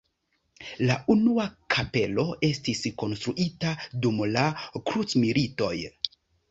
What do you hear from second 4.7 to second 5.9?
krucmilitoj.